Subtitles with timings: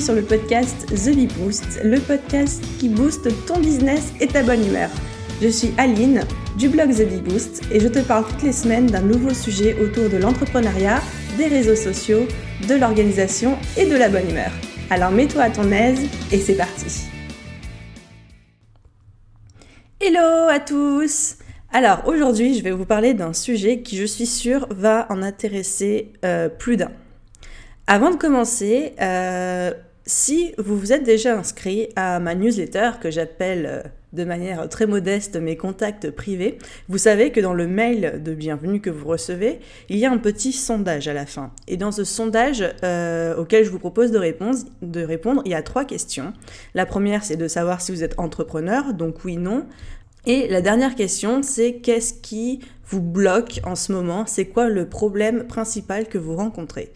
[0.00, 4.66] Sur le podcast The Bee Boost, le podcast qui booste ton business et ta bonne
[4.66, 4.88] humeur.
[5.42, 6.22] Je suis Aline
[6.56, 9.78] du blog The Bee Boost et je te parle toutes les semaines d'un nouveau sujet
[9.78, 11.02] autour de l'entrepreneuriat,
[11.36, 12.26] des réseaux sociaux,
[12.66, 14.50] de l'organisation et de la bonne humeur.
[14.88, 16.00] Alors mets-toi à ton aise
[16.32, 17.02] et c'est parti.
[20.00, 21.36] Hello à tous
[21.72, 26.14] Alors aujourd'hui je vais vous parler d'un sujet qui je suis sûre va en intéresser
[26.24, 26.90] euh, plus d'un.
[27.86, 29.72] Avant de commencer, euh,
[30.10, 33.82] si vous vous êtes déjà inscrit à ma newsletter que j'appelle euh,
[34.12, 38.80] de manière très modeste mes contacts privés, vous savez que dans le mail de bienvenue
[38.80, 41.52] que vous recevez, il y a un petit sondage à la fin.
[41.68, 45.54] Et dans ce sondage euh, auquel je vous propose de répondre, de répondre, il y
[45.54, 46.32] a trois questions.
[46.74, 49.66] La première, c'est de savoir si vous êtes entrepreneur, donc oui, non.
[50.26, 54.24] Et la dernière question, c'est qu'est-ce qui vous bloque en ce moment?
[54.26, 56.92] C'est quoi le problème principal que vous rencontrez?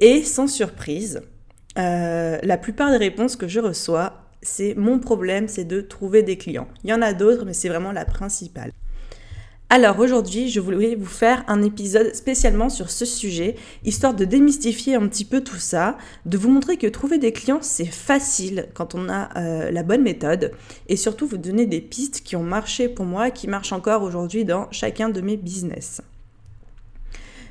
[0.00, 1.20] Et sans surprise,
[1.80, 6.36] euh, la plupart des réponses que je reçois, c'est mon problème, c'est de trouver des
[6.36, 6.68] clients.
[6.84, 8.72] Il y en a d'autres, mais c'est vraiment la principale.
[9.72, 14.96] Alors aujourd'hui, je voulais vous faire un épisode spécialement sur ce sujet, histoire de démystifier
[14.96, 18.96] un petit peu tout ça, de vous montrer que trouver des clients, c'est facile quand
[18.96, 20.50] on a euh, la bonne méthode,
[20.88, 24.44] et surtout vous donner des pistes qui ont marché pour moi, qui marchent encore aujourd'hui
[24.44, 26.02] dans chacun de mes business.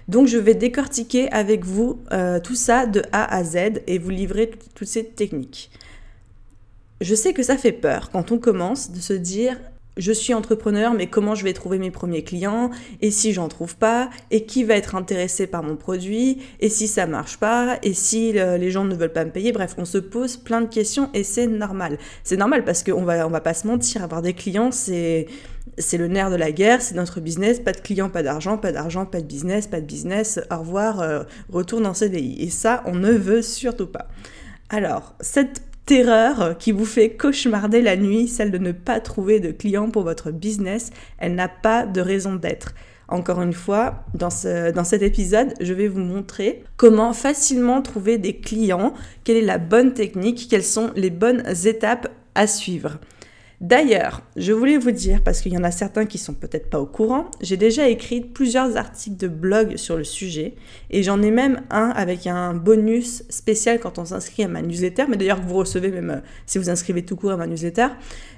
[0.10, 4.10] Donc je vais décortiquer avec vous euh, tout ça de A à Z et vous
[4.10, 5.70] livrer toutes ces techniques.
[7.00, 9.60] Je sais que ça fait peur quand on commence de se dire
[10.00, 12.72] je suis entrepreneur, mais comment je vais trouver mes premiers clients?
[13.02, 14.10] Et si j'en trouve pas?
[14.32, 16.40] Et qui va être intéressé par mon produit?
[16.60, 17.78] Et si ça marche pas?
[17.84, 19.52] Et si les gens ne veulent pas me payer?
[19.52, 21.98] Bref, on se pose plein de questions et c'est normal.
[22.24, 25.28] C'est normal parce qu'on va, on va pas se mentir, avoir des clients, c'est
[25.94, 29.06] le nerf de la guerre, c'est notre business, pas de clients, pas d'argent, pas d'argent,
[29.06, 32.42] pas de business, pas de business, au revoir, euh, retourne en CDI.
[32.42, 34.08] Et ça, on ne veut surtout pas.
[34.70, 39.50] Alors, cette terreur qui vous fait cauchemarder la nuit, celle de ne pas trouver de
[39.50, 42.76] clients pour votre business, elle n'a pas de raison d'être.
[43.08, 44.30] Encore une fois, dans,
[44.76, 49.58] dans cet épisode, je vais vous montrer comment facilement trouver des clients, quelle est la
[49.58, 53.00] bonne technique, quelles sont les bonnes étapes à suivre.
[53.62, 56.80] D'ailleurs, je voulais vous dire, parce qu'il y en a certains qui sont peut-être pas
[56.80, 60.56] au courant, j'ai déjà écrit plusieurs articles de blog sur le sujet,
[60.90, 65.06] et j'en ai même un avec un bonus spécial quand on s'inscrit à ma newsletter,
[65.10, 67.88] mais d'ailleurs que vous recevez même euh, si vous inscrivez tout court à ma newsletter,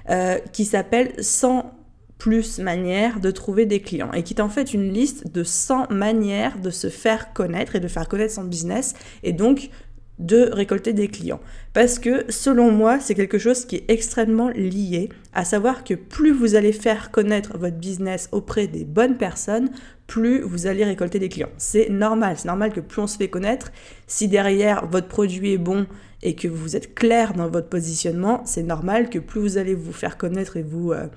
[0.10, 1.72] euh, qui s'appelle 100
[2.18, 5.92] plus manières de trouver des clients et qui est en fait une liste de 100
[5.92, 8.94] manières de se faire connaître et de faire connaître son business
[9.24, 9.72] et donc
[10.20, 11.40] de récolter des clients.
[11.74, 16.32] Parce que selon moi, c'est quelque chose qui est extrêmement lié, à savoir que plus
[16.32, 19.70] vous allez faire connaître votre business auprès des bonnes personnes,
[20.08, 21.50] plus vous allez récolter des clients.
[21.58, 23.72] C'est normal, c'est normal que plus on se fait connaître,
[24.08, 25.88] si derrière votre produit est bon
[26.22, 29.94] et que vous êtes clair dans votre positionnement, c'est normal que plus vous allez vous
[29.94, 30.92] faire connaître et vous...
[30.92, 31.08] Euh,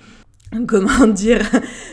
[0.69, 1.41] comment dire,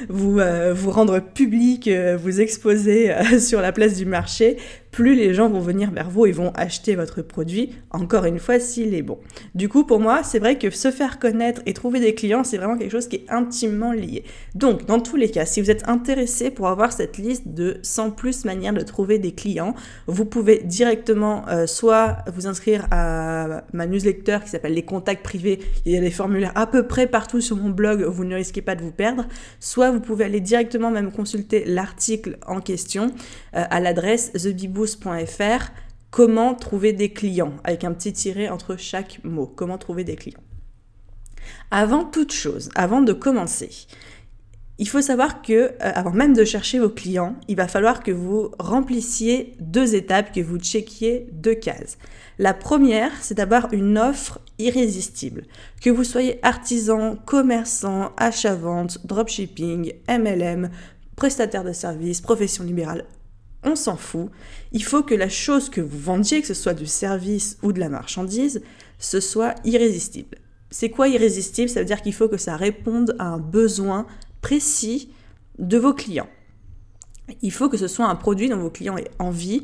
[0.10, 4.58] vous, euh, vous rendre public, euh, vous exposer sur la place du marché,
[4.92, 8.60] plus les gens vont venir vers vous et vont acheter votre produit, encore une fois,
[8.60, 9.18] s'il est bon.
[9.56, 12.58] Du coup, pour moi, c'est vrai que se faire connaître et trouver des clients, c'est
[12.58, 14.24] vraiment quelque chose qui est intimement lié.
[14.56, 18.12] Donc, dans tous les cas, si vous êtes intéressé pour avoir cette liste de 100
[18.12, 19.76] plus manières de trouver des clients,
[20.08, 25.60] vous pouvez directement euh, soit vous inscrire à ma newsletter qui s'appelle les contacts privés,
[25.86, 28.62] il y a des formulaires à peu près partout sur mon blog, vous ne risquez
[28.62, 29.26] pas de vous perdre,
[29.60, 33.12] soit vous pouvez aller directement même consulter l'article en question
[33.56, 34.81] euh, à l'adresse thebibou
[36.12, 40.44] comment trouver des clients, avec un petit tiré entre chaque mot, comment trouver des clients.
[41.72, 43.88] Avant toute chose, avant de commencer,
[44.78, 48.12] il faut savoir que, euh, avant même de chercher vos clients, il va falloir que
[48.12, 51.98] vous remplissiez deux étapes, que vous checkiez deux cases.
[52.40, 55.44] La première, c'est d'avoir une offre irrésistible.
[55.82, 60.72] Que vous soyez artisan, commerçant, achat-vente, dropshipping, MLM,
[61.16, 63.06] prestataire de services, profession libérale,
[63.64, 64.30] on s'en fout.
[64.72, 67.80] Il faut que la chose que vous vendiez, que ce soit du service ou de
[67.80, 68.62] la marchandise,
[69.00, 70.38] ce soit irrésistible.
[70.70, 71.70] C'est quoi irrésistible?
[71.70, 74.08] Ça veut dire qu'il faut que ça réponde à un besoin
[74.42, 75.12] précis
[75.60, 76.30] de vos clients.
[77.42, 79.62] Il faut que ce soit un produit dont vos clients aient envie.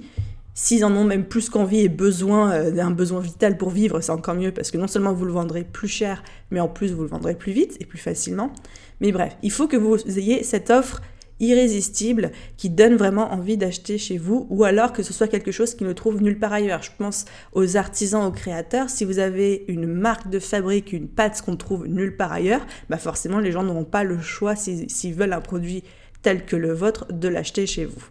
[0.53, 4.11] S'ils en ont même plus qu'envie et besoin euh, d'un besoin vital pour vivre, c'est
[4.11, 7.03] encore mieux parce que non seulement vous le vendrez plus cher, mais en plus vous
[7.03, 8.51] le vendrez plus vite et plus facilement.
[8.99, 11.01] Mais bref, il faut que vous ayez cette offre
[11.39, 15.75] irrésistible qui donne vraiment envie d'acheter chez vous ou alors que ce soit quelque chose
[15.75, 16.81] qui ne trouve nulle part ailleurs.
[16.83, 18.89] Je pense aux artisans, aux créateurs.
[18.89, 22.97] Si vous avez une marque de fabrique, une pâte qu'on trouve nulle part ailleurs, bah
[22.97, 25.83] forcément les gens n'auront pas le choix s'ils veulent un produit
[26.21, 28.03] tel que le vôtre de l'acheter chez vous.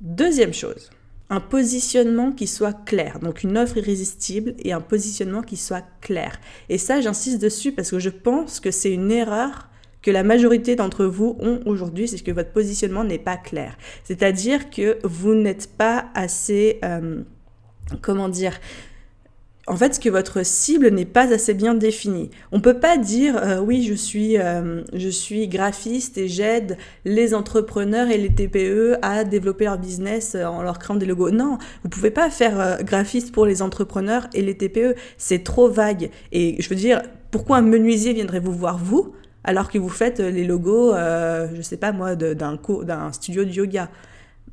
[0.00, 0.90] Deuxième chose,
[1.30, 3.18] un positionnement qui soit clair.
[3.20, 6.38] Donc une offre irrésistible et un positionnement qui soit clair.
[6.68, 9.68] Et ça, j'insiste dessus parce que je pense que c'est une erreur
[10.04, 13.76] que la majorité d'entre vous ont aujourd'hui, c'est que votre positionnement n'est pas clair.
[14.04, 17.22] C'est-à-dire que vous n'êtes pas assez, euh,
[18.02, 18.52] comment dire,
[19.66, 22.28] en fait, que votre cible n'est pas assez bien définie.
[22.52, 27.32] On peut pas dire euh, oui, je suis, euh, je suis graphiste et j'aide les
[27.32, 31.30] entrepreneurs et les TPE à développer leur business en leur créant des logos.
[31.30, 34.96] Non, vous pouvez pas faire graphiste pour les entrepreneurs et les TPE.
[35.16, 36.10] C'est trop vague.
[36.30, 40.20] Et je veux dire, pourquoi un menuisier viendrait vous voir vous alors que vous faites
[40.20, 43.90] euh, les logos, euh, je sais pas moi, d'un studio de yoga.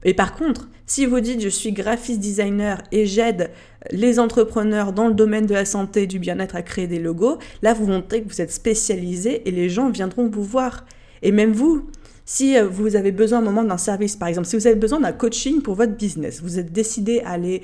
[0.03, 3.51] Et par contre, si vous dites je suis graphiste designer et j'aide
[3.91, 7.38] les entrepreneurs dans le domaine de la santé et du bien-être à créer des logos,
[7.61, 10.85] là vous montrez que vous êtes spécialisé et les gens viendront vous voir.
[11.21, 11.88] Et même vous,
[12.25, 14.99] si euh, vous avez besoin un moment d'un service, par exemple, si vous avez besoin
[14.99, 17.63] d'un coaching pour votre business, vous êtes décidé à aller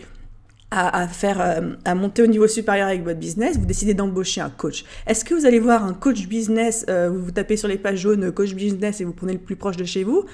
[0.70, 4.50] à, faire, euh, à monter au niveau supérieur avec votre business, vous décidez d'embaucher un
[4.50, 4.84] coach.
[5.06, 8.32] Est-ce que vous allez voir un coach business, euh, vous, tapez sur les pages jaunes
[8.32, 10.26] coach business et vous prenez le plus proche de chez vous,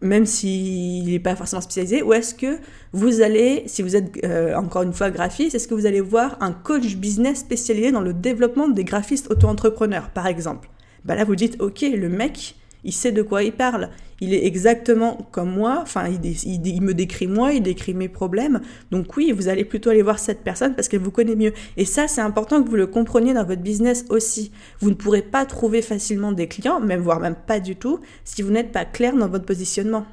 [0.00, 2.58] même s'il n'est pas forcément spécialisé, ou est-ce que
[2.92, 6.36] vous allez, si vous êtes euh, encore une fois graphiste, est-ce que vous allez voir
[6.40, 10.68] un coach business spécialisé dans le développement des graphistes auto-entrepreneurs, par exemple?
[11.04, 13.90] Bah Là, vous dites, ok, le mec, il sait de quoi il parle.
[14.20, 18.60] Il est exactement comme moi, enfin, il, me décrit moi, il décrit mes problèmes.
[18.90, 21.52] Donc oui, vous allez plutôt aller voir cette personne parce qu'elle vous connaît mieux.
[21.78, 24.52] Et ça, c'est important que vous le compreniez dans votre business aussi.
[24.80, 28.42] Vous ne pourrez pas trouver facilement des clients, même voire même pas du tout, si
[28.42, 30.04] vous n'êtes pas clair dans votre positionnement.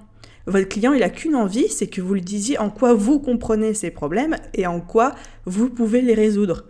[0.45, 3.73] Votre client, il a qu'une envie, c'est que vous lui disiez en quoi vous comprenez
[3.73, 5.13] ses problèmes et en quoi
[5.45, 6.63] vous pouvez les résoudre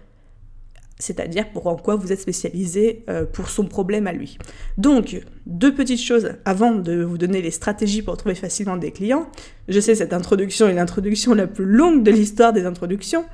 [0.99, 4.37] c'est-à-dire pour en quoi vous êtes spécialisé euh, pour son problème à lui.
[4.77, 9.27] Donc, deux petites choses avant de vous donner les stratégies pour trouver facilement des clients.
[9.67, 13.25] Je sais, cette introduction est l'introduction la plus longue de l'histoire des introductions,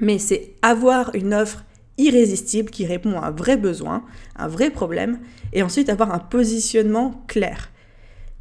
[0.00, 1.64] mais c'est avoir une offre
[1.98, 4.04] irrésistible qui répond à un vrai besoin,
[4.36, 5.18] un vrai problème,
[5.52, 7.70] et ensuite avoir un positionnement clair.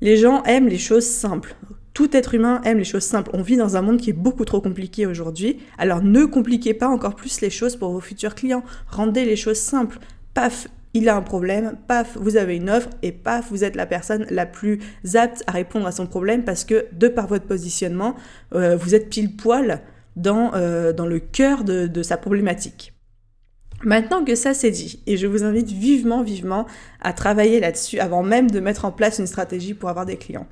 [0.01, 1.56] Les gens aiment les choses simples.
[1.95, 3.31] Tout être humain aime les choses simples.
[3.33, 5.59] On vit dans un monde qui est beaucoup trop compliqué aujourd'hui.
[5.77, 8.65] Alors ne compliquez pas encore plus les choses pour vos futurs clients.
[8.88, 10.00] Rendez les choses simples.
[10.33, 13.86] Paf, il a un problème, paf, vous avez une offre et paf, vous êtes la
[13.86, 14.81] personne la plus
[15.13, 18.15] apte à répondre à son problème parce que de par votre positionnement,
[18.53, 19.81] euh, vous êtes pile poil
[20.18, 22.92] dans, euh, dans le cœur de, de sa problématique.
[23.86, 26.65] Maintenant que ça c'est dit, et je vous invite vivement, vivement
[27.00, 30.47] à travailler là-dessus avant même de mettre en place une stratégie pour avoir des clients.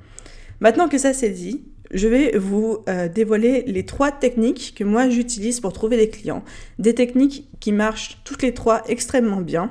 [0.60, 1.64] Maintenant que ça c'est dit,
[1.94, 6.42] je vais vous euh, dévoiler les trois techniques que moi j'utilise pour trouver des clients.
[6.78, 9.70] Des techniques qui marchent toutes les trois extrêmement bien.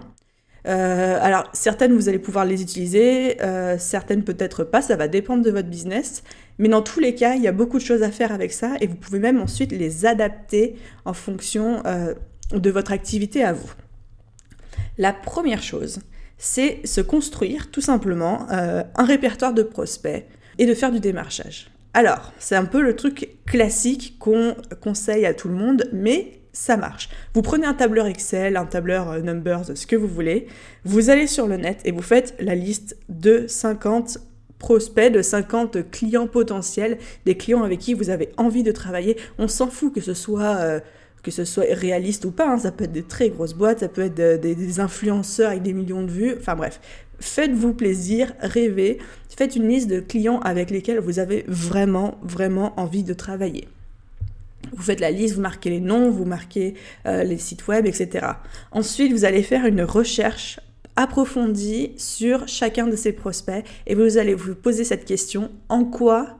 [0.65, 5.43] Euh, alors certaines vous allez pouvoir les utiliser, euh, certaines peut-être pas, ça va dépendre
[5.43, 6.23] de votre business.
[6.59, 8.75] Mais dans tous les cas, il y a beaucoup de choses à faire avec ça
[8.79, 11.81] et vous pouvez même ensuite les adapter en fonction
[12.51, 13.71] de votre activité à vous.
[14.99, 16.01] La première chose,
[16.37, 20.27] c'est se construire tout simplement un répertoire de prospects
[20.57, 21.69] et de faire du démarchage.
[21.93, 26.77] Alors, c'est un peu le truc classique qu'on conseille à tout le monde, mais ça
[26.77, 27.09] marche.
[27.33, 30.47] Vous prenez un tableur Excel, un tableur euh, Numbers, ce que vous voulez,
[30.85, 34.19] vous allez sur le net et vous faites la liste de 50
[34.59, 39.17] prospects, de 50 clients potentiels, des clients avec qui vous avez envie de travailler.
[39.37, 40.57] On s'en fout que ce soit...
[40.57, 40.79] Euh,
[41.21, 42.57] que ce soit réaliste ou pas, hein.
[42.57, 45.71] ça peut être des très grosses boîtes, ça peut être des, des, influenceurs avec des
[45.71, 46.81] millions de vues, enfin bref,
[47.23, 48.99] faites-vous plaisir, rêvez,
[49.35, 53.67] faites une liste de clients avec lesquels vous avez vraiment, vraiment envie de travailler.
[54.75, 56.75] Vous faites la liste, vous marquez les noms, vous marquez
[57.05, 58.27] euh, les sites web, etc.
[58.71, 60.59] Ensuite, vous allez faire une recherche
[60.95, 66.37] approfondie sur chacun de ces prospects et vous allez vous poser cette question, en quoi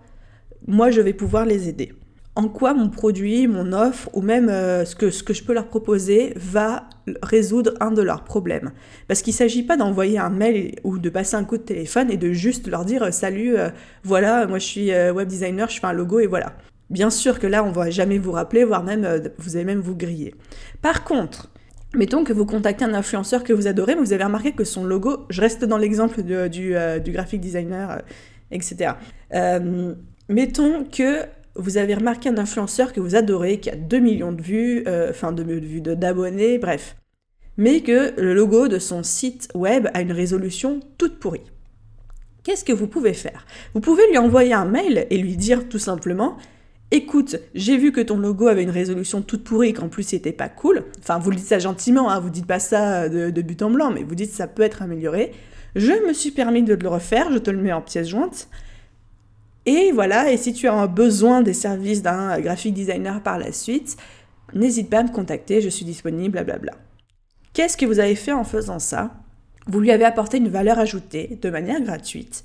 [0.68, 1.94] moi je vais pouvoir les aider?
[2.36, 6.34] En quoi mon produit, mon offre ou même euh, ce, que, je peux leur proposer
[6.36, 6.90] va
[7.22, 8.72] résoudre un de leurs problèmes.
[9.08, 12.10] Parce qu'il ne s'agit pas d'envoyer un mail ou de passer un coup de téléphone
[12.10, 13.70] et de juste leur dire euh, salut, euh,
[14.04, 16.54] voilà, moi je suis web designer, je fais un logo et voilà.
[16.90, 19.80] Bien sûr que là, on ne va jamais vous rappeler, voire même vous allez même
[19.80, 20.36] vous griller.
[20.82, 21.50] Par contre,
[21.96, 24.84] Mettons que vous contactez un influenceur que vous adorez, mais vous avez remarqué que son
[24.84, 26.74] logo, je reste dans l'exemple du,
[27.04, 28.02] du graphic designer,
[28.50, 28.94] etc.
[30.28, 34.42] mettons que vous avez remarqué un influenceur que vous adorez, qui a 2 millions de
[34.42, 36.96] vues, euh, enfin de vues, d'abonnés, bref,
[37.58, 41.44] mais que le logo de son site web a une résolution toute pourrie.
[42.44, 43.46] Qu'est-ce que vous pouvez faire?
[43.74, 46.38] Vous pouvez lui envoyer un mail et lui dire tout simplement
[46.92, 50.18] Écoute, j'ai vu que ton logo avait une résolution toute pourrie et qu'en plus il
[50.18, 50.84] était pas cool.
[51.00, 53.72] Enfin, vous le dites ça gentiment, hein, vous dites pas ça de, de but en
[53.72, 55.32] blanc, mais vous dites ça peut être amélioré.
[55.76, 58.48] Je me suis permis de le refaire, je te le mets en pièce jointe.
[59.66, 63.96] Et voilà, et si tu as besoin des services d'un graphic designer par la suite,
[64.54, 66.74] n'hésite pas à me contacter, je suis disponible, blablabla.
[67.54, 69.14] Qu'est-ce que vous avez fait en faisant ça?
[69.68, 72.44] Vous lui avez apporté une valeur ajoutée de manière gratuite.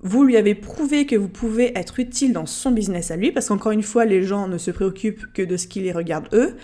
[0.00, 3.48] Vous lui avez prouvé que vous pouvez être utile dans son business à lui, parce
[3.48, 6.56] qu'encore une fois, les gens ne se préoccupent que de ce qui les regarde eux.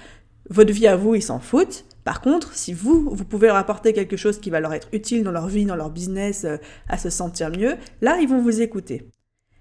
[0.51, 1.85] Votre vie à vous, ils s'en foutent.
[2.05, 5.23] Par contre, si vous, vous pouvez leur apporter quelque chose qui va leur être utile
[5.23, 6.59] dans leur vie, dans leur business, euh,
[6.89, 9.09] à se sentir mieux, là, ils vont vous écouter.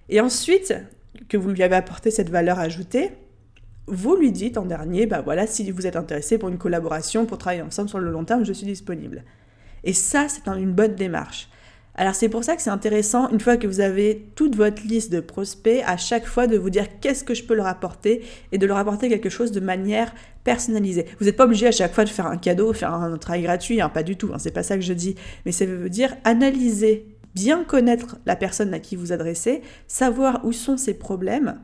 [0.10, 0.75] Et ensuite,
[1.29, 3.12] que vous lui avez apporté cette valeur ajoutée,
[3.88, 7.38] vous lui dites en dernier, bah voilà, si vous êtes intéressé pour une collaboration, pour
[7.38, 9.24] travailler ensemble sur le long terme, je suis disponible.
[9.83, 11.50] Et ça, c'est une bonne démarche.
[11.95, 15.12] Alors c'est pour ça que c'est intéressant, une fois que vous avez toute votre liste
[15.12, 18.57] de prospects, à chaque fois de vous dire qu'est-ce que je peux leur apporter et
[18.57, 20.12] de leur apporter quelque chose de manière
[20.43, 21.05] personnalisée.
[21.19, 23.79] Vous n'êtes pas obligé à chaque fois de faire un cadeau, faire un travail gratuit,
[23.79, 25.13] hein, pas du tout, hein, c'est pas ça que je dis,
[25.45, 30.52] mais ça veut dire analyser, bien connaître la personne à qui vous adressez, savoir où
[30.52, 31.60] sont ses problèmes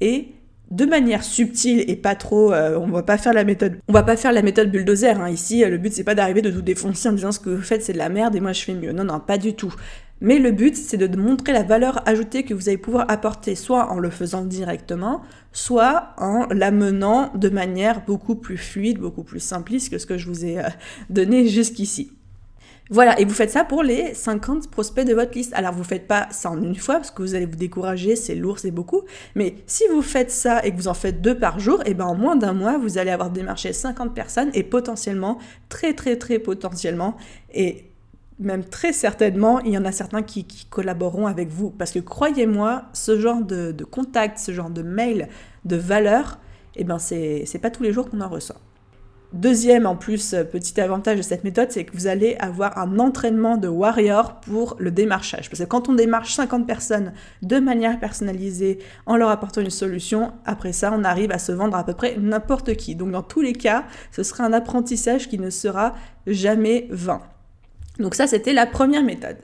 [0.00, 0.28] et
[0.70, 4.02] de manière subtile et pas trop, euh, on va pas faire la méthode, on va
[4.02, 5.20] pas faire la méthode bulldozer.
[5.20, 5.28] Hein.
[5.28, 7.82] Ici, le but c'est pas d'arriver de tout défoncer en disant ce que vous faites
[7.82, 8.92] c'est de la merde et moi je fais mieux.
[8.92, 9.74] Non, non, pas du tout.
[10.20, 13.90] Mais le but c'est de montrer la valeur ajoutée que vous allez pouvoir apporter, soit
[13.92, 19.90] en le faisant directement, soit en l'amenant de manière beaucoup plus fluide, beaucoup plus simpliste
[19.90, 20.68] que ce que je vous ai euh,
[21.10, 22.12] donné jusqu'ici.
[22.90, 25.54] Voilà, et vous faites ça pour les 50 prospects de votre liste.
[25.54, 28.34] Alors vous faites pas ça en une fois parce que vous allez vous décourager, c'est
[28.34, 29.02] lourd, c'est beaucoup.
[29.34, 31.94] Mais si vous faites ça et que vous en faites deux par jour, et eh
[31.94, 35.38] ben en moins d'un mois, vous allez avoir démarché 50 personnes et potentiellement,
[35.70, 37.16] très très très potentiellement,
[37.54, 37.86] et
[38.38, 41.70] même très certainement, il y en a certains qui, collaboreront avec vous.
[41.70, 45.28] Parce que croyez-moi, ce genre de, de, contact, ce genre de mail,
[45.64, 46.38] de valeur,
[46.76, 48.60] eh ben c'est pas tous les jours qu'on en reçoit.
[49.34, 53.00] Deuxième, en plus, euh, petit avantage de cette méthode, c'est que vous allez avoir un
[53.00, 55.50] entraînement de warrior pour le démarchage.
[55.50, 57.12] Parce que quand on démarche 50 personnes
[57.42, 61.76] de manière personnalisée en leur apportant une solution, après ça, on arrive à se vendre
[61.76, 62.94] à peu près n'importe qui.
[62.94, 65.94] Donc dans tous les cas, ce sera un apprentissage qui ne sera
[66.28, 67.20] jamais vain.
[67.98, 69.38] Donc ça, c'était la première méthode.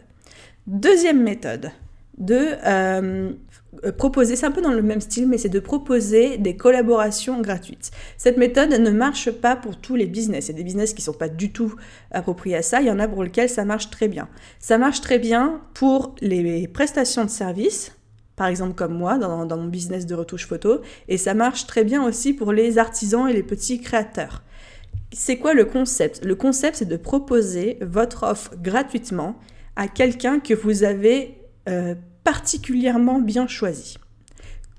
[0.69, 1.73] Deuxième méthode,
[2.17, 3.33] de euh,
[3.97, 7.91] proposer, c'est un peu dans le même style, mais c'est de proposer des collaborations gratuites.
[8.17, 10.49] Cette méthode ne marche pas pour tous les business.
[10.49, 11.75] Il y a des business qui ne sont pas du tout
[12.11, 12.81] appropriés à ça.
[12.81, 14.29] Il y en a pour lesquels ça marche très bien.
[14.59, 17.93] Ça marche très bien pour les prestations de services,
[18.35, 20.81] par exemple comme moi, dans, dans mon business de retouche photo.
[21.09, 24.43] Et ça marche très bien aussi pour les artisans et les petits créateurs.
[25.13, 26.25] C'est quoi le concept?
[26.25, 29.37] Le concept, c'est de proposer votre offre gratuitement
[29.77, 33.97] à quelqu'un que vous avez euh, particulièrement bien choisi.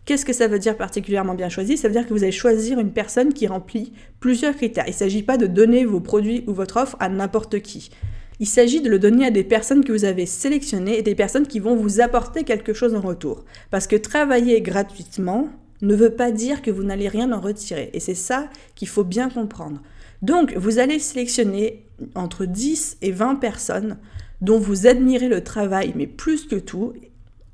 [0.06, 2.80] Qu'est-ce que ça veut dire particulièrement bien choisi Ça veut dire que vous allez choisir
[2.80, 4.86] une personne qui remplit plusieurs critères.
[4.88, 7.92] Il ne s'agit pas de donner vos produits ou votre offre à n'importe qui.
[8.40, 11.46] Il s'agit de le donner à des personnes que vous avez sélectionnées et des personnes
[11.46, 13.46] qui vont vous apporter quelque chose en retour.
[13.70, 15.50] Parce que travailler gratuitement
[15.84, 17.92] ne veut pas dire que vous n'allez rien en retirer.
[17.94, 19.82] Et c'est ça qu'il faut bien comprendre.
[20.24, 23.98] Donc, vous allez sélectionner entre 10 et 20 personnes
[24.42, 26.94] dont vous admirez le travail, mais plus que tout,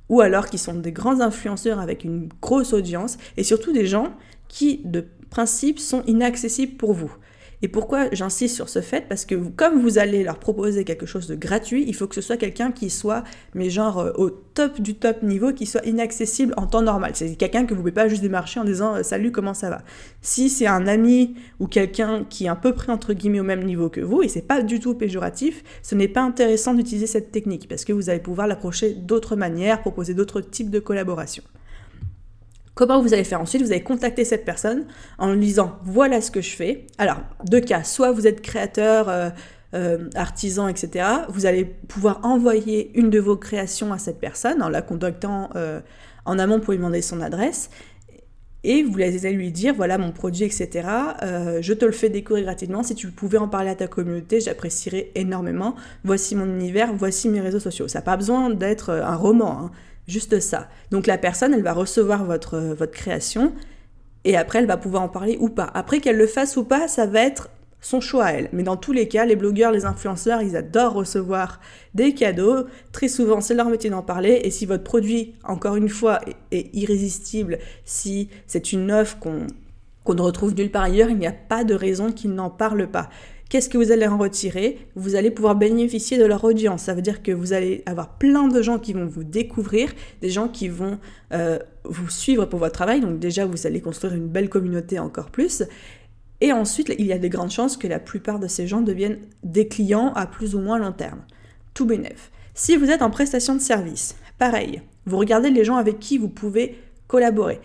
[0.10, 4.14] ou alors qui sont des grands influenceurs avec une grosse audience, et surtout des gens
[4.48, 7.14] qui, de principe, sont inaccessibles pour vous.
[7.64, 9.08] Et pourquoi j'insiste sur ce fait?
[9.10, 12.22] Parce que comme vous allez leur proposer quelque chose de gratuit, il faut que ce
[12.22, 13.24] soit quelqu'un qui soit,
[13.56, 17.12] mais genre euh, au top du top niveau, qui soit inaccessible en temps normal.
[17.16, 19.72] C'est quelqu'un que vous ne pouvez pas juste démarcher en disant euh, salut, comment ça
[19.72, 19.82] va?
[20.22, 23.64] Si c'est un ami ou quelqu'un qui est à peu près entre guillemets au même
[23.64, 27.32] niveau que vous, et c'est pas du tout péjoratif, ce n'est pas intéressant d'utiliser cette
[27.32, 31.44] technique parce que vous allez pouvoir l'approcher d'autres manières, proposer d'autres types de collaboration.
[32.78, 34.86] Comment vous allez faire ensuite Vous allez contacter cette personne
[35.18, 36.86] en lui disant voilà ce que je fais.
[37.00, 39.30] Alors, deux cas, soit vous êtes créateur, euh,
[39.74, 41.10] euh, artisan, etc.
[41.30, 45.82] Vous allez pouvoir envoyer une de vos créations à cette personne en la contactant euh,
[46.26, 47.72] en amont pour lui demander son adresse.
[48.64, 50.88] Et vous allez lui dire voilà mon produit, etc.
[51.62, 52.84] je te le fais découvrir gratuitement.
[52.84, 55.76] Si tu pouvais en parler à ta communauté, j'apprécierais énormément.
[56.04, 57.88] Voici mon univers, voici mes réseaux sociaux.
[57.88, 59.62] Ça n'a pas besoin d'être un roman.
[59.62, 59.72] Hein.
[60.08, 60.70] Juste ça.
[60.92, 63.54] Donc la personne, elle va recevoir votre, votre création
[64.28, 65.70] et après, elle va pouvoir en parler ou pas.
[65.74, 67.50] Après qu'elle le fasse ou pas, ça va être
[67.80, 68.50] son choix à elle.
[68.52, 71.62] Mais dans tous les cas, les blogueurs, les influenceurs, ils adorent recevoir
[71.94, 72.66] des cadeaux.
[72.92, 74.42] Très souvent, c'est leur métier d'en parler.
[74.44, 76.20] Et si votre produit, encore une fois,
[76.52, 79.48] est, irrésistible, si c'est une offre qu'on
[80.04, 82.90] qu'on ne retrouve nulle part ailleurs, il n'y a pas de raison qu'ils n'en parlent
[82.90, 83.10] pas.
[83.50, 84.78] Qu'est-ce que vous allez en retirer?
[84.96, 86.84] Vous allez pouvoir bénéficier de leur audience.
[86.84, 90.30] Ça veut dire que vous allez avoir plein de gens qui vont vous découvrir, des
[90.30, 91.00] gens qui vont
[91.34, 93.02] euh, vous suivre pour votre travail.
[93.02, 95.64] Donc déjà, vous allez construire une belle communauté encore plus.
[96.42, 99.20] Et ensuite, il y a de grandes chances que la plupart de ces gens deviennent
[99.44, 101.22] des clients à plus ou moins long terme.
[101.74, 102.32] Tout bénef.
[102.54, 106.30] Si vous êtes en prestation de service, Pareil, vous regardez les gens avec qui vous
[106.30, 106.78] pouvez
[107.08, 107.60] collaborer.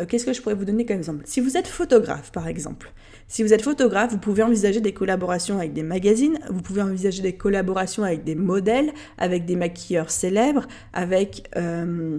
[0.00, 1.22] Euh, qu'est-ce que je pourrais vous donner comme exemple?
[1.26, 2.92] Si vous êtes photographe, par exemple,
[3.28, 7.22] si vous êtes photographe, vous pouvez envisager des collaborations avec des magazines, vous pouvez envisager
[7.22, 12.18] des collaborations avec des modèles, avec des maquilleurs célèbres, avec euh,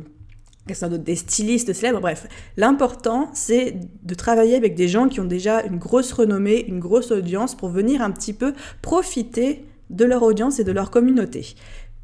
[0.67, 2.27] des stylistes célèbres, bref.
[2.55, 7.11] L'important, c'est de travailler avec des gens qui ont déjà une grosse renommée, une grosse
[7.11, 11.55] audience, pour venir un petit peu profiter de leur audience et de leur communauté.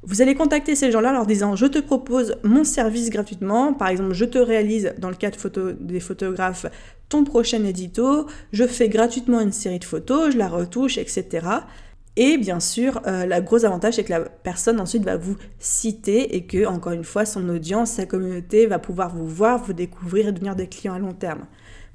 [0.10, 3.90] Vous allez contacter ces gens-là en leur disant je te propose mon service gratuitement, par
[3.90, 6.66] exemple je te réalise dans le photo, des photographes
[7.10, 11.46] ton prochain édito, je fais gratuitement une série de photos, je la retouche, etc.
[12.16, 16.36] Et bien sûr, euh, le gros avantage, c'est que la personne ensuite va vous citer
[16.36, 20.30] et que, encore une fois, son audience, sa communauté va pouvoir vous voir, vous découvrir
[20.30, 21.46] et devenir des clients à long terme.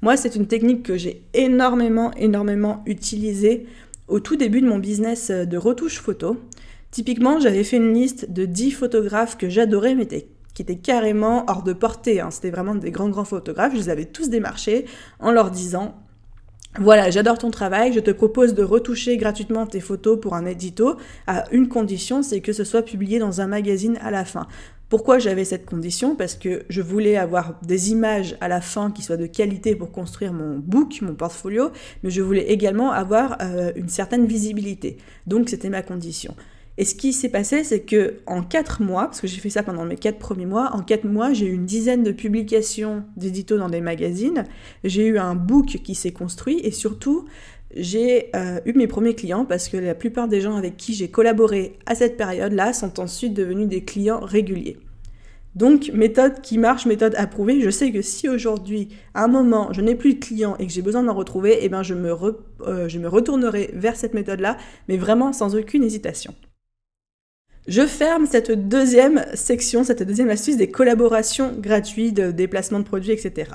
[0.01, 3.65] Moi, c'est une technique que j'ai énormément, énormément utilisée
[4.07, 6.37] au tout début de mon business de retouche photo.
[6.93, 11.63] Typiquement, j'avais fait une liste de 10 photographes que j'adorais, mais qui étaient carrément hors
[11.63, 12.21] de portée.
[12.21, 12.29] Hein.
[12.29, 13.73] C'était vraiment des grands, grands photographes.
[13.73, 14.85] Je les avais tous démarchés
[15.19, 15.95] en leur disant
[16.79, 20.97] voilà, j'adore ton travail, je te propose de retoucher gratuitement tes photos pour un édito
[21.25, 24.47] à une condition, c'est que ce soit publié dans un magazine à la fin.
[24.89, 26.15] Pourquoi j'avais cette condition?
[26.15, 29.91] Parce que je voulais avoir des images à la fin qui soient de qualité pour
[29.91, 31.71] construire mon book, mon portfolio,
[32.03, 34.97] mais je voulais également avoir euh, une certaine visibilité.
[35.25, 36.35] Donc c'était ma condition.
[36.77, 39.61] Et ce qui s'est passé, c'est que en 4 mois, parce que j'ai fait ça
[39.61, 43.59] pendant mes 4 premiers mois, en 4 mois, j'ai eu une dizaine de publications d'éditos
[43.59, 44.45] dans des magazines,
[44.83, 47.25] j'ai eu un book qui s'est construit et surtout,
[47.75, 51.09] j'ai euh, eu mes premiers clients parce que la plupart des gens avec qui j'ai
[51.09, 54.77] collaboré à cette période-là sont ensuite devenus des clients réguliers.
[55.55, 57.61] Donc, méthode qui marche, méthode approuvée.
[57.61, 60.73] Je sais que si aujourd'hui, à un moment, je n'ai plus de clients et que
[60.73, 64.57] j'ai besoin d'en retrouver, eh ben, je, me euh, je me retournerai vers cette méthode-là,
[64.87, 66.33] mais vraiment sans aucune hésitation.
[67.65, 73.13] Je ferme cette deuxième section, cette deuxième astuce des collaborations gratuites, de déplacement de produits,
[73.13, 73.51] etc.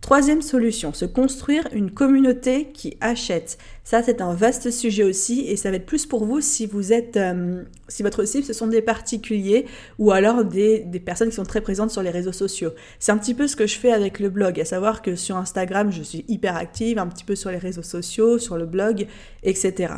[0.00, 3.58] Troisième solution, se construire une communauté qui achète.
[3.84, 6.94] Ça, c'est un vaste sujet aussi et ça va être plus pour vous si vous
[6.94, 9.66] êtes, euh, si votre cible ce sont des particuliers
[9.98, 12.72] ou alors des, des, personnes qui sont très présentes sur les réseaux sociaux.
[12.98, 15.36] C'est un petit peu ce que je fais avec le blog, à savoir que sur
[15.36, 19.06] Instagram, je suis hyper active, un petit peu sur les réseaux sociaux, sur le blog,
[19.42, 19.92] etc.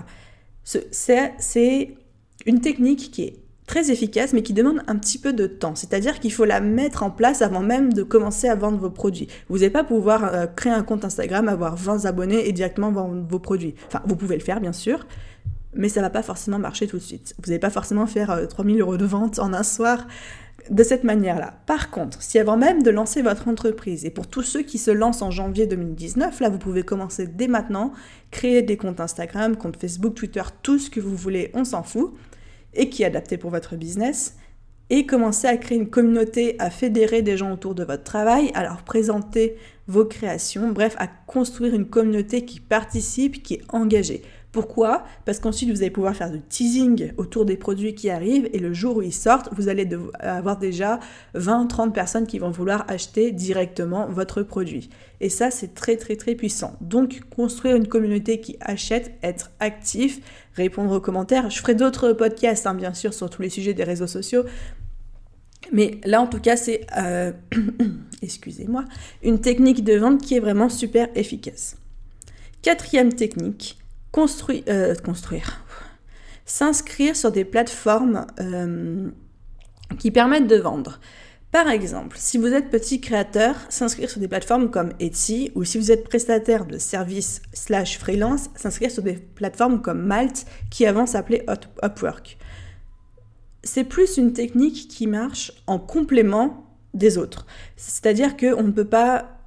[0.65, 1.95] C'est
[2.47, 5.75] une technique qui est très efficace, mais qui demande un petit peu de temps.
[5.75, 9.29] C'est-à-dire qu'il faut la mettre en place avant même de commencer à vendre vos produits.
[9.49, 13.25] Vous n'allez pas pouvoir euh, créer un compte Instagram, avoir 20 abonnés et directement vendre
[13.29, 13.75] vos produits.
[13.87, 15.07] Enfin, vous pouvez le faire, bien sûr,
[15.75, 17.35] mais ça va pas forcément marcher tout de suite.
[17.43, 20.07] Vous n'allez pas forcément faire 3000 euh, euros de vente en un soir
[20.71, 21.61] de cette manière-là.
[21.67, 24.91] Par contre, si avant même de lancer votre entreprise, et pour tous ceux qui se
[24.91, 27.93] lancent en janvier 2019, là, vous pouvez commencer dès maintenant,
[28.31, 32.15] créer des comptes Instagram, comptes Facebook, Twitter, tout ce que vous voulez, on s'en fout
[32.75, 34.37] et qui est adapté pour votre business,
[34.91, 38.63] et commencer à créer une communauté, à fédérer des gens autour de votre travail, à
[38.63, 39.57] leur présenter
[39.87, 44.23] vos créations, bref, à construire une communauté qui participe, qui est engagée.
[44.53, 45.03] Pourquoi?
[45.25, 48.73] Parce qu'ensuite, vous allez pouvoir faire du teasing autour des produits qui arrivent et le
[48.73, 49.89] jour où ils sortent, vous allez
[50.21, 51.01] avoir déjà
[51.35, 54.91] 20-30 personnes qui vont vouloir acheter directement votre produit.
[55.21, 56.77] Et ça, c'est très très très puissant.
[56.81, 60.21] Donc, construire une communauté qui achète, être actif,
[60.57, 61.51] répondre aux commentaires.
[61.51, 64.45] Je ferai d'autres podcasts, hein, bien sûr, sur tous les sujets des réseaux sociaux.
[65.73, 67.33] Mais là, en tout cas, c'est, euh,
[68.23, 68.85] excusez-moi,
[69.23, 71.77] une technique de vente qui est vraiment super efficace.
[72.63, 73.79] Quatrième technique,
[74.17, 75.65] euh, construire,
[76.45, 79.11] s'inscrire sur des plateformes euh,
[79.99, 81.01] qui permettent de vendre.
[81.55, 85.79] Par exemple, si vous êtes petit créateur, s'inscrire sur des plateformes comme Etsy ou si
[85.79, 91.07] vous êtes prestataire de services slash freelance, s'inscrire sur des plateformes comme Malt qui avant
[91.07, 91.47] s'appelait
[91.81, 92.39] Upwork.
[93.63, 97.47] C'est plus une technique qui marche en complément des autres.
[97.77, 99.39] C'est-à-dire qu'on ne peut pas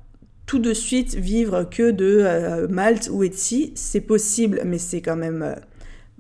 [0.46, 3.74] tout de suite vivre que de euh, Malte ou Etsy.
[3.76, 5.56] C'est possible, mais c'est quand même euh,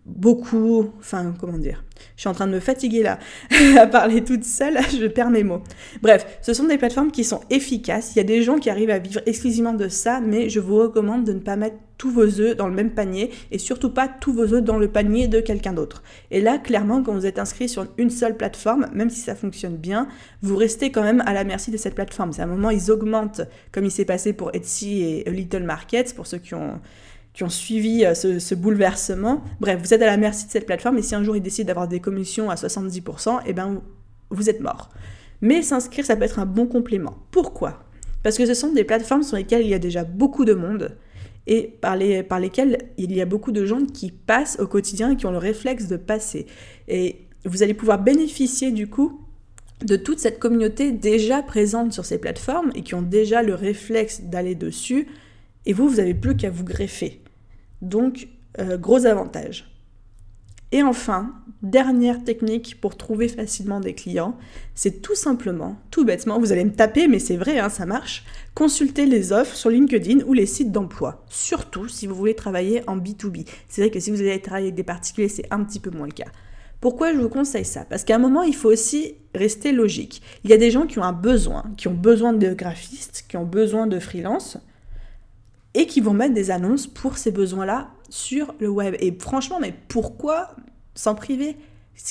[0.07, 0.91] beaucoup.
[0.99, 1.83] Enfin, comment dire
[2.15, 3.19] Je suis en train de me fatiguer là
[3.79, 5.61] à parler toute seule, je perds mes mots.
[6.01, 8.13] Bref, ce sont des plateformes qui sont efficaces.
[8.15, 10.77] Il y a des gens qui arrivent à vivre exclusivement de ça, mais je vous
[10.77, 14.07] recommande de ne pas mettre tous vos œufs dans le même panier et surtout pas
[14.07, 16.03] tous vos œufs dans le panier de quelqu'un d'autre.
[16.31, 19.77] Et là, clairement, quand vous êtes inscrit sur une seule plateforme, même si ça fonctionne
[19.77, 20.07] bien,
[20.41, 22.33] vous restez quand même à la merci de cette plateforme.
[22.33, 23.41] C'est un moment, ils augmentent,
[23.71, 26.79] comme il s'est passé pour Etsy et Little Market, pour ceux qui ont,
[27.37, 29.43] qui ont suivi euh, ce, bouleversement.
[29.59, 31.67] Bref, vous êtes à la merci de cette plateforme et si un jour ils décident
[31.67, 33.79] d'avoir des commissions à 70%, eh ben,
[34.31, 34.89] vous êtes mort.
[35.41, 37.15] Mais s'inscrire, ça peut être un bon complément.
[37.29, 37.83] Pourquoi?
[38.23, 40.97] Parce que ce sont des plateformes sur lesquelles il y a déjà beaucoup de monde
[41.45, 45.11] et par, les, par lesquels il y a beaucoup de gens qui passent au quotidien
[45.11, 46.47] et qui ont le réflexe de passer.
[46.87, 49.21] Et vous allez pouvoir bénéficier du coup
[49.85, 54.21] de toute cette communauté déjà présente sur ces plateformes et qui ont déjà le réflexe
[54.21, 55.07] d'aller dessus,
[55.67, 57.21] et vous, vous n'avez plus qu'à vous greffer.
[57.81, 58.27] Donc,
[58.59, 59.71] euh, gros avantage.
[60.73, 64.37] Et enfin, dernière technique pour trouver facilement des clients,
[64.75, 68.25] c'est tout simplement, tout bêtement, vous allez me taper, mais c'est vrai, hein, ça marche,
[68.53, 71.23] consulter les offres sur LinkedIn ou les sites d'emploi.
[71.29, 73.47] Surtout si vous voulez travailler en B2B.
[73.69, 76.07] C'est vrai que si vous allez travailler avec des particuliers, c'est un petit peu moins
[76.07, 76.31] le cas.
[76.81, 77.85] Pourquoi je vous conseille ça?
[77.89, 80.21] Parce qu'à un moment, il faut aussi rester logique.
[80.43, 83.37] Il y a des gens qui ont un besoin, qui ont besoin de graphistes, qui
[83.37, 84.57] ont besoin de freelance,
[85.77, 88.95] et qui vont mettre des annonces pour ces besoins-là sur le web.
[88.99, 90.55] Et franchement, mais pourquoi
[90.95, 91.55] s'en priver?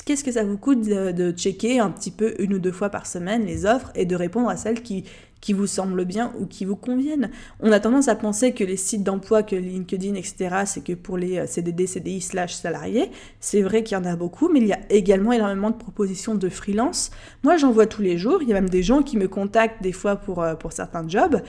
[0.05, 3.05] Qu'est-ce que ça vous coûte de, checker un petit peu une ou deux fois par
[3.05, 5.03] semaine les offres et de répondre à celles qui,
[5.41, 7.29] qui vous semblent bien ou qui vous conviennent?
[7.59, 11.17] On a tendance à penser que les sites d'emploi, que LinkedIn, etc., c'est que pour
[11.17, 13.11] les euh, CDD, CDI slash salariés.
[13.41, 16.35] C'est vrai qu'il y en a beaucoup, mais il y a également énormément de propositions
[16.35, 17.11] de freelance.
[17.43, 18.41] Moi, j'en vois tous les jours.
[18.41, 21.07] Il y a même des gens qui me contactent des fois pour, euh, pour certains
[21.07, 21.41] jobs.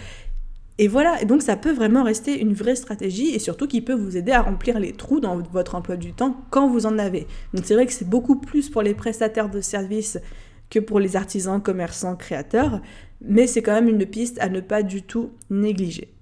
[0.81, 3.95] Et voilà, et donc ça peut vraiment rester une vraie stratégie et surtout qui peut
[3.95, 7.27] vous aider à remplir les trous dans votre emploi du temps quand vous en avez.
[7.53, 10.19] Donc c'est vrai que c'est beaucoup plus pour les prestataires de services
[10.71, 12.81] que pour les artisans, commerçants, créateurs,
[13.21, 16.15] mais c'est quand même une piste à ne pas du tout négliger.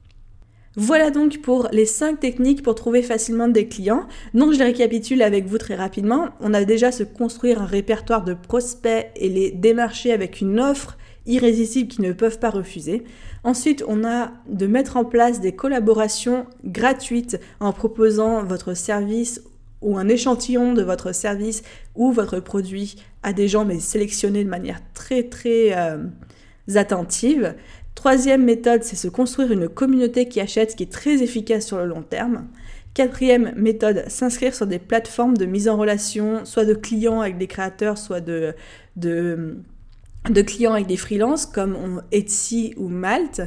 [0.79, 4.07] Voilà donc pour les 5 techniques pour trouver facilement des clients.
[4.35, 6.29] Donc je les récapitule avec vous très rapidement.
[6.41, 10.99] On a déjà se construire un répertoire de prospects et les démarcher avec une offre
[11.27, 13.05] irrésistible qu'ils ne peuvent pas refuser.
[13.45, 19.43] Ensuite, on a de mettre en place des collaborations gratuites en proposant votre service
[19.83, 21.63] ou un échantillon de votre service
[21.95, 26.05] ou votre produit à des gens, mais sélectionnés de manière très très euh,
[26.75, 27.55] attentive.
[27.95, 31.79] Troisième méthode, c'est se construire une communauté qui achète, ce qui est très efficace sur
[31.79, 32.47] le long terme.
[32.95, 37.47] Quatrième méthode, s'inscrire sur des plateformes de mise en relation, soit de clients avec des
[37.47, 38.55] créateurs, soit de,
[38.97, 39.59] de
[40.31, 43.43] de clients avec des freelances comme Etsy ou Malte.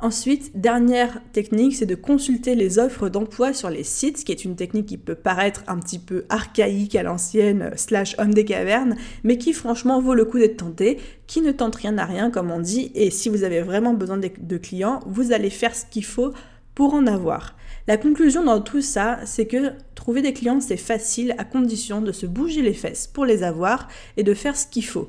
[0.00, 4.44] Ensuite, dernière technique, c'est de consulter les offres d'emploi sur les sites, ce qui est
[4.44, 8.96] une technique qui peut paraître un petit peu archaïque à l'ancienne, slash homme des cavernes,
[9.24, 12.52] mais qui franchement vaut le coup d'être tenté, qui ne tente rien à rien comme
[12.52, 16.04] on dit, et si vous avez vraiment besoin de clients, vous allez faire ce qu'il
[16.04, 16.32] faut
[16.76, 17.56] pour en avoir.
[17.88, 22.12] La conclusion dans tout ça, c'est que trouver des clients, c'est facile à condition de
[22.12, 25.08] se bouger les fesses pour les avoir et de faire ce qu'il faut.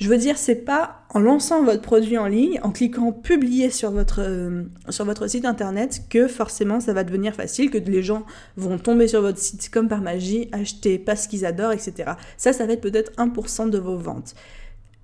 [0.00, 3.90] Je veux dire, c'est pas en lançant votre produit en ligne, en cliquant publier sur
[3.90, 8.24] votre, euh, sur votre site internet que forcément ça va devenir facile, que les gens
[8.56, 12.12] vont tomber sur votre site comme par magie, acheter parce qu'ils adorent, etc.
[12.38, 14.34] Ça, ça va être peut-être 1% de vos ventes.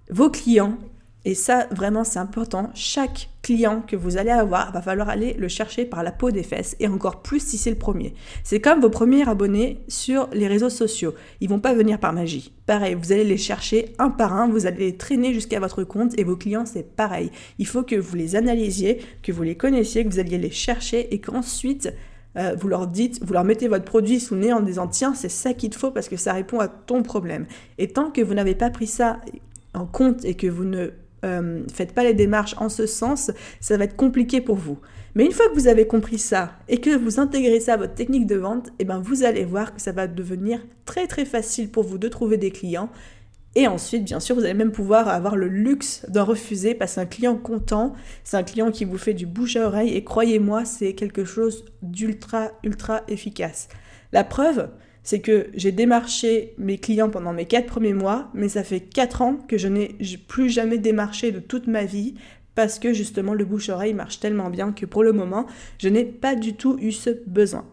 [0.08, 0.78] Vos clients,
[1.26, 2.70] et ça, vraiment, c'est important.
[2.74, 6.44] Chaque client que vous allez avoir, va falloir aller le chercher par la peau des
[6.44, 8.14] fesses, et encore plus si c'est le premier.
[8.44, 11.14] C'est comme vos premiers abonnés sur les réseaux sociaux.
[11.40, 12.52] Ils vont pas venir par magie.
[12.66, 16.16] Pareil, vous allez les chercher un par un, vous allez les traîner jusqu'à votre compte,
[16.16, 17.32] et vos clients, c'est pareil.
[17.58, 21.12] Il faut que vous les analysiez, que vous les connaissiez, que vous alliez les chercher,
[21.12, 21.92] et qu'ensuite,
[22.36, 25.12] euh, vous leur dites, vous leur mettez votre produit sous le nez en disant tiens,
[25.12, 27.46] c'est ça qu'il te faut parce que ça répond à ton problème.
[27.78, 29.20] Et tant que vous n'avez pas pris ça
[29.74, 30.90] en compte et que vous ne
[31.24, 34.78] euh, faites pas les démarches en ce sens, ça va être compliqué pour vous.
[35.14, 37.94] Mais une fois que vous avez compris ça et que vous intégrez ça à votre
[37.94, 41.24] technique de vente, et eh ben vous allez voir que ça va devenir très très
[41.24, 42.90] facile pour vous de trouver des clients.
[43.54, 47.06] Et ensuite, bien sûr, vous allez même pouvoir avoir le luxe d'en refuser parce qu'un
[47.06, 50.92] client content, c'est un client qui vous fait du bouche à oreille et croyez-moi, c'est
[50.92, 53.68] quelque chose d'ultra, ultra efficace.
[54.12, 54.68] La preuve,
[55.06, 59.22] c'est que j'ai démarché mes clients pendant mes quatre premiers mois, mais ça fait quatre
[59.22, 62.14] ans que je n'ai plus jamais démarché de toute ma vie
[62.56, 65.46] parce que justement le bouche-oreille marche tellement bien que pour le moment,
[65.78, 67.64] je n'ai pas du tout eu ce besoin.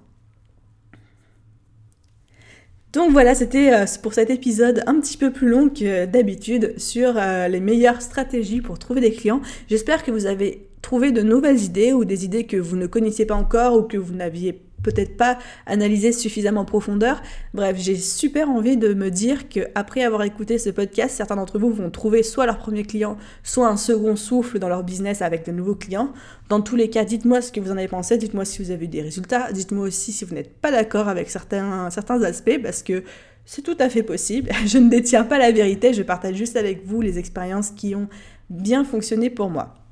[2.91, 7.15] Donc voilà, c'était euh, pour cet épisode un petit peu plus long que d'habitude sur
[7.17, 9.41] euh, les meilleures stratégies pour trouver des clients.
[9.67, 13.25] J'espère que vous avez trouvé de nouvelles idées ou des idées que vous ne connaissiez
[13.25, 17.21] pas encore ou que vous n'aviez peut-être pas analysé suffisamment en profondeur.
[17.53, 21.57] Bref, j'ai super envie de me dire que après avoir écouté ce podcast, certains d'entre
[21.57, 25.45] vous vont trouver soit leur premier client, soit un second souffle dans leur business avec
[25.45, 26.13] de nouveaux clients.
[26.49, 28.85] Dans tous les cas, dites-moi ce que vous en avez pensé, dites-moi si vous avez
[28.85, 32.83] eu des résultats, dites-moi aussi si vous n'êtes pas d'accord avec certains, certains aspects, parce
[32.83, 33.03] que
[33.45, 34.51] c'est tout à fait possible.
[34.65, 38.07] Je ne détiens pas la vérité, je partage juste avec vous les expériences qui ont
[38.49, 39.82] bien fonctionné pour moi.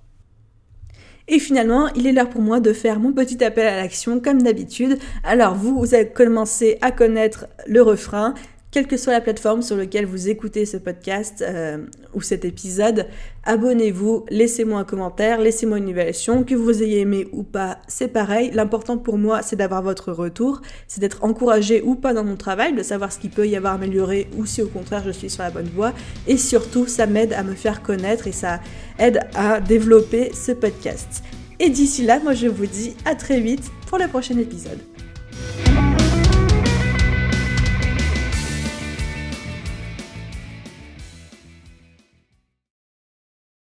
[1.33, 4.41] Et finalement, il est l'heure pour moi de faire mon petit appel à l'action comme
[4.41, 4.99] d'habitude.
[5.23, 8.33] Alors vous, vous avez commencé à connaître le refrain.
[8.71, 13.05] Quelle que soit la plateforme sur laquelle vous écoutez ce podcast euh, ou cet épisode,
[13.43, 18.49] abonnez-vous, laissez-moi un commentaire, laissez-moi une évaluation, que vous ayez aimé ou pas, c'est pareil.
[18.53, 22.73] L'important pour moi, c'est d'avoir votre retour, c'est d'être encouragé ou pas dans mon travail,
[22.73, 25.43] de savoir ce qu'il peut y avoir amélioré ou si au contraire je suis sur
[25.43, 25.93] la bonne voie.
[26.25, 28.61] Et surtout, ça m'aide à me faire connaître et ça
[28.99, 31.23] aide à développer ce podcast.
[31.59, 34.79] Et d'ici là, moi je vous dis à très vite pour le prochain épisode.